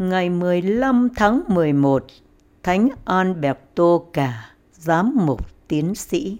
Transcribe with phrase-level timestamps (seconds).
[0.00, 2.04] ngày 15 tháng 11,
[2.62, 6.38] Thánh Alberto Cả, giám mục tiến sĩ.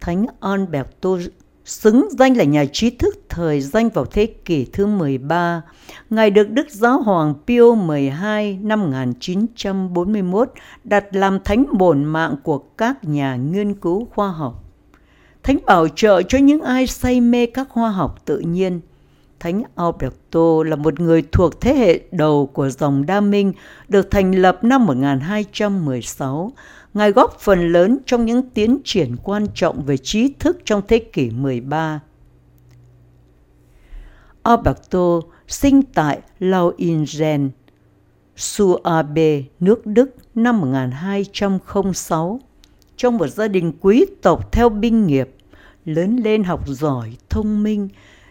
[0.00, 1.10] Thánh Alberto
[1.64, 5.62] xứng danh là nhà trí thức thời danh vào thế kỷ thứ 13.
[6.10, 10.52] Ngài được Đức Giáo hoàng Pio XII năm 1941
[10.84, 14.64] đặt làm thánh bổn mạng của các nhà nghiên cứu khoa học.
[15.42, 18.80] Thánh bảo trợ cho những ai say mê các khoa học tự nhiên.
[19.40, 23.52] Thánh Alberto là một người thuộc thế hệ đầu của dòng Đa Minh,
[23.88, 26.52] được thành lập năm 1216.
[26.94, 30.98] Ngài góp phần lớn trong những tiến triển quan trọng về trí thức trong thế
[30.98, 32.00] kỷ 13.
[34.42, 37.50] Alberto sinh tại Lauingen,
[38.36, 42.40] Suabe, nước Đức năm 1206
[42.96, 45.30] trong một gia đình quý tộc theo binh nghiệp,
[45.84, 47.88] lớn lên học giỏi, thông minh.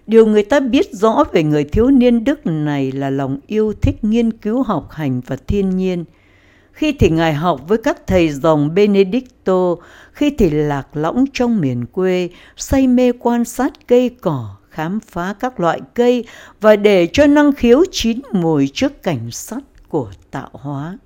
[0.07, 4.03] Điều người ta biết rõ về người thiếu niên Đức này là lòng yêu thích
[4.03, 6.05] nghiên cứu học hành và thiên nhiên.
[6.71, 9.75] Khi thì Ngài học với các thầy dòng Benedicto,
[10.11, 15.35] khi thì lạc lõng trong miền quê, say mê quan sát cây cỏ, khám phá
[15.39, 16.25] các loại cây
[16.61, 20.97] và để cho năng khiếu chín mùi trước cảnh sắc của tạo hóa.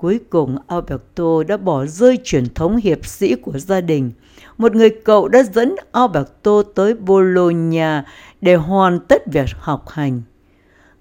[0.00, 4.10] Cuối cùng Alberto đã bỏ rơi truyền thống hiệp sĩ của gia đình.
[4.58, 8.04] Một người cậu đã dẫn Alberto tới Bologna
[8.40, 10.22] để hoàn tất việc học hành.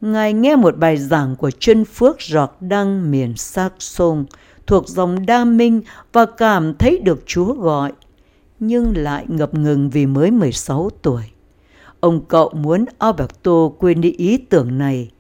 [0.02, 4.26] Ngài nghe một bài giảng của chân phước Giọt Đăng miền Saxon
[4.68, 5.82] thuộc dòng Đa Minh
[6.14, 7.92] và cảm thấy được Chúa gọi,
[8.60, 11.24] nhưng lại ngập ngừng vì mới 16 tuổi.
[12.00, 15.12] Ông cậu muốn Alberto quên đi ý tưởng này,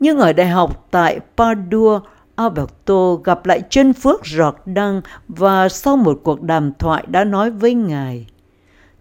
[0.00, 2.00] nhưng ở đại học tại Padua,
[2.36, 7.50] Alberto gặp lại chân phước Giọt Đăng và sau một cuộc đàm thoại đã nói
[7.50, 8.26] với Ngài,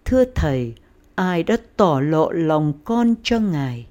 [0.06, 0.74] Thưa Thầy,
[1.16, 3.88] ai đã tỏ lộ lòng con cho Ngài?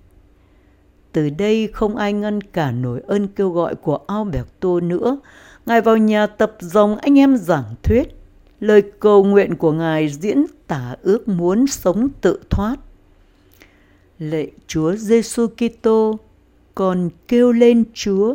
[1.13, 5.19] Từ đây không ai ngăn cản nổi ơn kêu gọi của Alberto nữa.
[5.67, 8.09] Ngài vào nhà tập dòng anh em giảng thuyết.
[8.61, 12.77] Lời cầu nguyện của Ngài diễn tả ước muốn sống tự thoát.
[14.19, 16.19] Lạy Chúa Giêsu Kitô,
[16.75, 18.35] con kêu lên Chúa,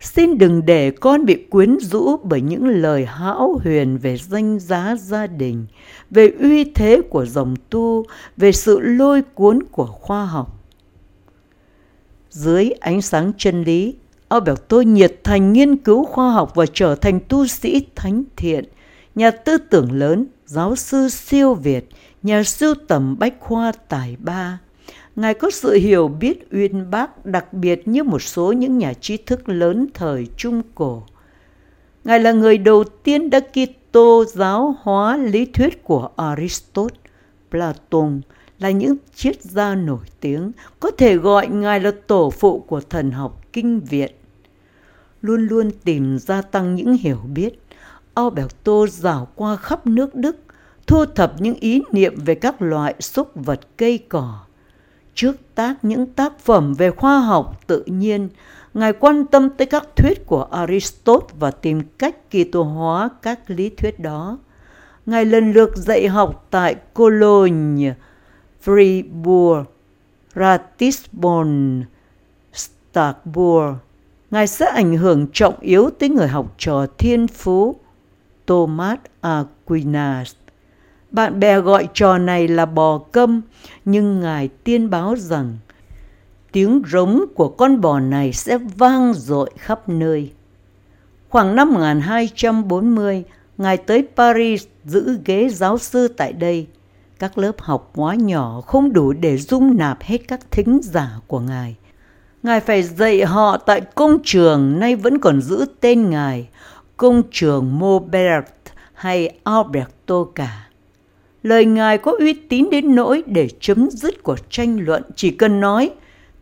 [0.00, 4.96] xin đừng để con bị quyến rũ bởi những lời hão huyền về danh giá
[5.00, 5.66] gia đình,
[6.10, 8.04] về uy thế của dòng tu,
[8.36, 10.60] về sự lôi cuốn của khoa học
[12.30, 13.94] dưới ánh sáng chân lý,
[14.28, 18.64] Alberto nhiệt thành nghiên cứu khoa học và trở thành tu sĩ thánh thiện,
[19.14, 21.88] nhà tư tưởng lớn, giáo sư siêu Việt,
[22.22, 24.58] nhà sưu tầm bách khoa tài ba.
[25.20, 29.16] Ngài có sự hiểu biết uyên bác đặc biệt như một số những nhà trí
[29.16, 31.02] thức lớn thời Trung Cổ.
[32.04, 36.96] Ngài là người đầu tiên đã Kitô giáo hóa lý thuyết của Aristotle,
[37.50, 38.20] Platon,
[38.58, 43.10] là những triết gia nổi tiếng, có thể gọi Ngài là tổ phụ của thần
[43.10, 44.12] học kinh viện.
[45.22, 47.62] Luôn luôn tìm gia tăng những hiểu biết,
[48.14, 50.36] Alberto dạo qua khắp nước Đức,
[50.86, 54.40] thu thập những ý niệm về các loại súc vật cây cỏ.
[55.14, 58.28] Trước tác những tác phẩm về khoa học tự nhiên,
[58.74, 63.50] Ngài quan tâm tới các thuyết của Aristotle và tìm cách kỳ tô hóa các
[63.50, 64.38] lý thuyết đó.
[65.06, 67.94] Ngài lần lượt dạy học tại Cologne,
[68.64, 69.64] Fribourg,
[70.34, 71.84] Ratisbonne,
[72.52, 73.74] starkburg
[74.30, 77.76] Ngài sẽ ảnh hưởng trọng yếu tới người học trò thiên phú
[78.46, 80.34] Thomas Aquinas.
[81.10, 83.40] Bạn bè gọi trò này là bò câm,
[83.84, 85.56] nhưng Ngài tiên báo rằng
[86.52, 90.32] tiếng rống của con bò này sẽ vang dội khắp nơi.
[91.28, 93.24] Khoảng năm 1240,
[93.58, 96.66] Ngài tới Paris giữ ghế giáo sư tại đây–
[97.20, 101.40] các lớp học quá nhỏ không đủ để dung nạp hết các thính giả của
[101.40, 101.76] Ngài.
[102.42, 106.48] Ngài phải dạy họ tại công trường nay vẫn còn giữ tên Ngài,
[106.96, 108.46] công trường Mobert
[108.94, 110.66] hay Alberto cả.
[111.42, 115.60] Lời Ngài có uy tín đến nỗi để chấm dứt cuộc tranh luận chỉ cần
[115.60, 115.90] nói,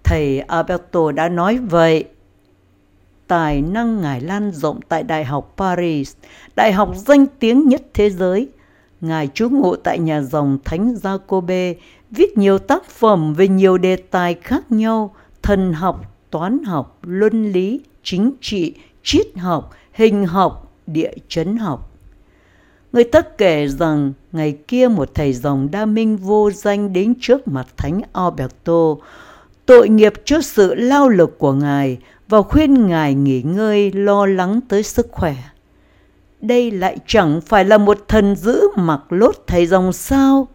[0.05, 2.05] thầy Alberto đã nói vậy.
[3.27, 6.15] Tài năng Ngài lan rộng tại Đại học Paris,
[6.57, 8.49] đại học danh tiếng nhất thế giới,
[9.01, 11.75] Ngài trú ngụ tại nhà dòng Thánh Jacobe,
[12.11, 17.53] viết nhiều tác phẩm về nhiều đề tài khác nhau, thần học, toán học, luân
[17.53, 21.88] lý, chính trị, triết học, hình học, địa chấn học.
[22.93, 27.49] Người ta kể rằng ngày kia một thầy dòng đa minh vô danh đến trước
[27.49, 28.97] mặt Thánh Alberto,
[29.67, 31.99] tội nghiệp trước sự lao lực của Ngài
[32.29, 35.35] và khuyên Ngài nghỉ ngơi lo lắng tới sức khỏe
[36.41, 40.49] đây lại chẳng phải là một thần giữ mặc lốt thầy dòng sao?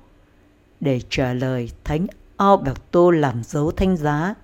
[0.80, 2.08] Để trả lời, Thánh
[2.38, 4.36] Alberto làm dấu thanh giá.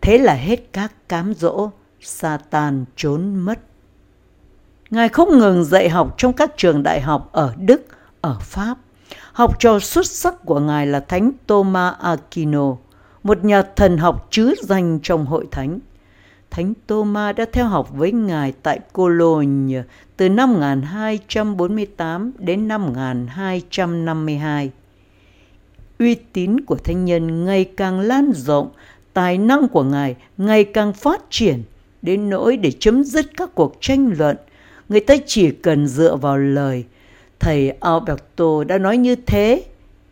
[0.00, 1.70] Thế là hết các cám dỗ,
[2.00, 3.58] Satan trốn mất.
[4.90, 7.86] Ngài không ngừng dạy học trong các trường đại học ở Đức,
[8.20, 8.78] ở Pháp.
[9.32, 12.76] Học trò xuất sắc của Ngài là Thánh Thomas Aquino,
[13.22, 15.78] một nhà thần học chứ danh trong hội thánh.
[16.50, 19.82] Thánh Thomas đã theo học với Ngài tại Cologne
[20.16, 24.70] từ năm 1248 đến năm 1252.
[25.98, 28.68] Uy tín của thánh nhân ngày càng lan rộng,
[29.12, 31.62] tài năng của Ngài ngày càng phát triển,
[32.02, 34.36] đến nỗi để chấm dứt các cuộc tranh luận,
[34.88, 36.84] người ta chỉ cần dựa vào lời.
[37.40, 39.64] Thầy Alberto đã nói như thế,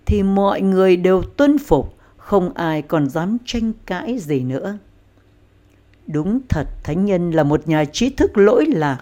[0.07, 4.79] thì mọi người đều tuân phục, không ai còn dám tranh cãi gì nữa.
[6.07, 8.99] Đúng thật, Thánh Nhân là một nhà trí thức lỗi lạc.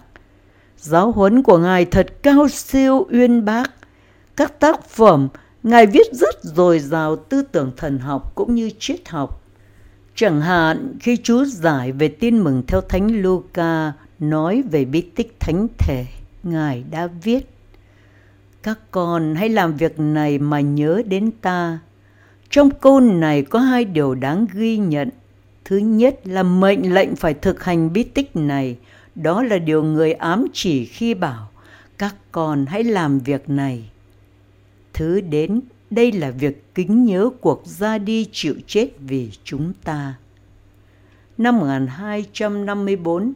[0.77, 3.71] Giáo huấn của Ngài thật cao siêu uyên bác.
[4.35, 5.27] Các tác phẩm
[5.63, 9.43] Ngài viết rất dồi dào tư tưởng thần học cũng như triết học.
[10.15, 15.39] Chẳng hạn khi chú giải về tin mừng theo Thánh Luca nói về bí tích
[15.39, 16.05] thánh thể,
[16.43, 17.49] Ngài đã viết
[18.63, 21.79] Các con hãy làm việc này mà nhớ đến ta.
[22.49, 25.09] Trong câu này có hai điều đáng ghi nhận.
[25.65, 28.77] Thứ nhất là mệnh lệnh phải thực hành bí tích này,
[29.15, 31.49] đó là điều người ám chỉ khi bảo
[31.97, 33.89] các con hãy làm việc này.
[34.93, 40.13] Thứ đến, đây là việc kính nhớ cuộc ra đi chịu chết vì chúng ta.
[41.37, 43.33] Năm 1254,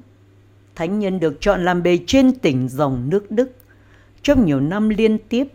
[0.78, 3.52] Thánh nhân được chọn làm bề trên tỉnh dòng nước Đức.
[4.24, 5.48] Trong nhiều năm liên tiếp,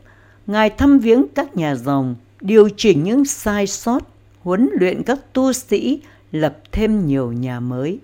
[0.46, 4.02] Ngài thăm viếng các nhà dòng, điều chỉnh những sai sót,
[4.42, 6.00] huấn luyện các tu sĩ
[6.32, 7.98] lập thêm nhiều nhà mới.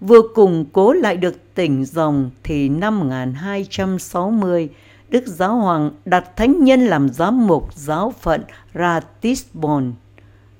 [0.00, 4.68] Vừa củng cố lại được tỉnh dòng thì năm 1260,
[5.08, 8.42] Đức Giáo Hoàng đặt thánh nhân làm giám mục giáo phận
[8.74, 9.92] Ratisbon.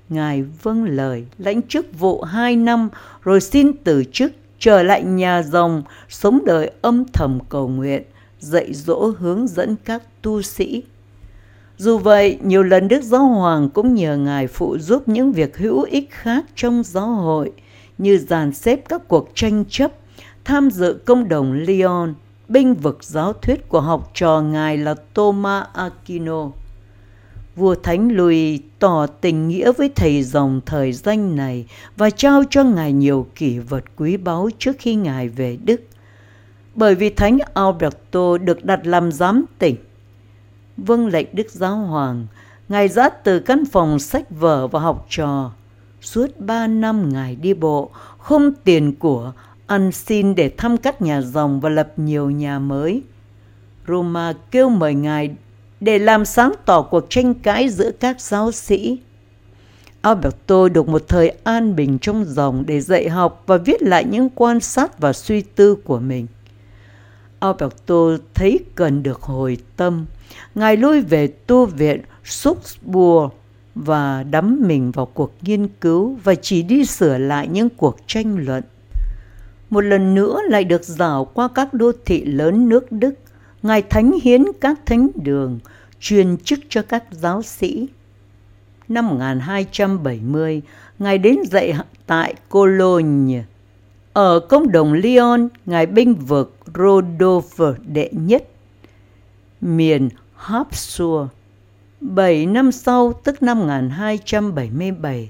[0.09, 2.89] Ngài vâng lời lãnh chức vụ hai năm
[3.23, 8.03] rồi xin từ chức trở lại nhà dòng, sống đời âm thầm cầu nguyện,
[8.39, 10.83] dạy dỗ hướng dẫn các tu sĩ
[11.77, 15.81] dù vậy, nhiều lần Đức Giáo Hoàng cũng nhờ Ngài phụ giúp những việc hữu
[15.81, 17.51] ích khác trong giáo hội,
[17.97, 19.91] như dàn xếp các cuộc tranh chấp,
[20.45, 22.13] tham dự công đồng Lyon,
[22.47, 26.51] binh vực giáo thuyết của học trò Ngài là Thomas Aquino.
[27.57, 31.65] Vua Thánh Louis tỏ tình nghĩa với thầy dòng thời danh này
[31.97, 35.81] và trao cho Ngài nhiều kỷ vật quý báu trước khi Ngài về Đức.
[36.75, 39.75] Bởi vì Thánh Alberto được đặt làm giám tỉnh,
[40.77, 42.27] vâng lệnh Đức Giáo Hoàng,
[42.69, 45.51] Ngài dắt từ căn phòng sách vở và học trò.
[46.01, 49.33] Suốt ba năm Ngài đi bộ, không tiền của,
[49.67, 53.01] ăn xin để thăm các nhà dòng và lập nhiều nhà mới.
[53.87, 55.35] Roma kêu mời Ngài
[55.79, 58.99] để làm sáng tỏ cuộc tranh cãi giữa các giáo sĩ.
[60.01, 64.29] Alberto được một thời an bình trong dòng để dạy học và viết lại những
[64.29, 66.27] quan sát và suy tư của mình.
[67.39, 70.05] Alberto thấy cần được hồi tâm,
[70.55, 73.33] Ngài lui về tu viện Suxburg
[73.75, 78.45] và đắm mình vào cuộc nghiên cứu và chỉ đi sửa lại những cuộc tranh
[78.45, 78.63] luận.
[79.69, 83.13] Một lần nữa lại được dạo qua các đô thị lớn nước Đức,
[83.63, 85.59] Ngài thánh hiến các thánh đường,
[85.99, 87.87] truyền chức cho các giáo sĩ.
[88.87, 90.61] Năm 1270,
[90.99, 91.73] Ngài đến dạy
[92.07, 93.43] tại Cologne.
[94.13, 98.47] Ở công đồng Lyon, Ngài binh vực Rodolphe đệ nhất.
[99.61, 101.27] Miền Habsburg.
[102.01, 105.29] Bảy năm sau, tức năm 1277,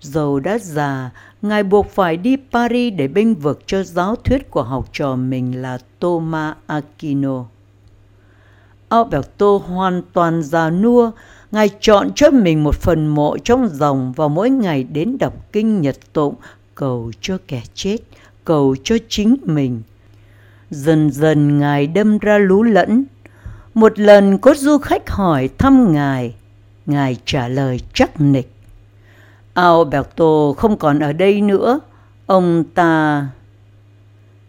[0.00, 1.10] dầu đã già,
[1.42, 5.62] Ngài buộc phải đi Paris để binh vực cho giáo thuyết của học trò mình
[5.62, 7.44] là Thomas Aquino.
[8.88, 11.10] Alberto hoàn toàn già nua,
[11.50, 15.80] Ngài chọn cho mình một phần mộ trong dòng và mỗi ngày đến đọc kinh
[15.80, 16.34] nhật tụng,
[16.74, 17.96] cầu cho kẻ chết,
[18.44, 19.82] cầu cho chính mình.
[20.70, 23.04] Dần dần Ngài đâm ra lú lẫn,
[23.74, 26.34] một lần có du khách hỏi thăm Ngài,
[26.86, 28.52] Ngài trả lời chắc nịch.
[29.54, 31.80] Alberto không còn ở đây nữa,
[32.26, 33.26] ông ta...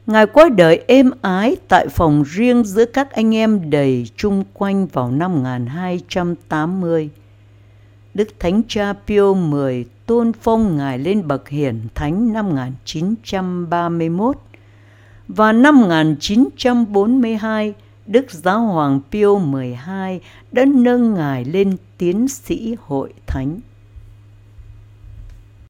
[0.10, 4.88] Ngài qua đời êm ái tại phòng riêng giữa các anh em đầy chung quanh
[4.88, 7.10] vào năm 1280.
[8.14, 14.38] Đức Thánh Cha Pio X tôn phong Ngài lên bậc hiển thánh năm 1931
[15.28, 17.74] và năm 1942
[18.08, 20.20] Đức Giáo Hoàng Pio XII
[20.52, 23.60] đã nâng Ngài lên tiến sĩ hội thánh.